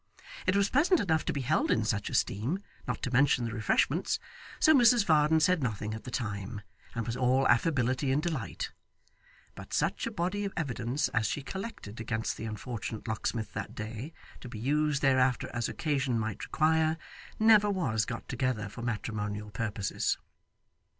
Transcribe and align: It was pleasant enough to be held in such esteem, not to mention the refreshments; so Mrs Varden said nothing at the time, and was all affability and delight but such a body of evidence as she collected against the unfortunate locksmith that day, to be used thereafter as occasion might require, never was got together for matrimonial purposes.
It 0.47 0.55
was 0.55 0.71
pleasant 0.71 0.99
enough 0.99 1.25
to 1.25 1.31
be 1.31 1.41
held 1.41 1.69
in 1.69 1.85
such 1.85 2.09
esteem, 2.09 2.63
not 2.87 3.03
to 3.03 3.11
mention 3.11 3.45
the 3.45 3.51
refreshments; 3.53 4.17
so 4.59 4.73
Mrs 4.73 5.05
Varden 5.05 5.39
said 5.39 5.61
nothing 5.61 5.93
at 5.93 6.05
the 6.05 6.09
time, 6.09 6.61
and 6.95 7.05
was 7.05 7.15
all 7.15 7.47
affability 7.47 8.11
and 8.11 8.19
delight 8.19 8.71
but 9.53 9.73
such 9.73 10.07
a 10.07 10.11
body 10.11 10.43
of 10.43 10.53
evidence 10.57 11.07
as 11.09 11.27
she 11.27 11.43
collected 11.43 12.01
against 12.01 12.35
the 12.35 12.45
unfortunate 12.45 13.07
locksmith 13.07 13.53
that 13.53 13.75
day, 13.75 14.11
to 14.39 14.49
be 14.49 14.57
used 14.57 15.03
thereafter 15.03 15.51
as 15.53 15.69
occasion 15.69 16.17
might 16.17 16.45
require, 16.45 16.97
never 17.37 17.69
was 17.69 18.03
got 18.05 18.27
together 18.27 18.69
for 18.69 18.81
matrimonial 18.81 19.51
purposes. 19.51 20.17